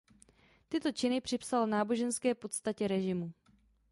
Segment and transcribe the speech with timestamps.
[0.69, 3.33] Tyto činy připsal náboženské podstatě režimu.